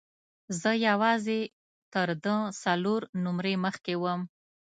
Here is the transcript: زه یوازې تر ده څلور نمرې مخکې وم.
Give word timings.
زه 0.61 0.71
یوازې 0.87 1.39
تر 1.93 2.07
ده 2.23 2.35
څلور 2.63 3.01
نمرې 3.23 3.55
مخکې 3.65 3.93
وم. 4.01 4.21